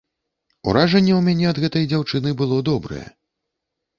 [0.71, 3.05] Уражанне ў мяне ад гэтай дзяўчыны было добрае.